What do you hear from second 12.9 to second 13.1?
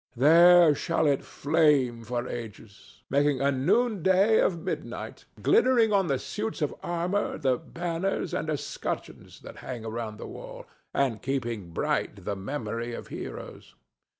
of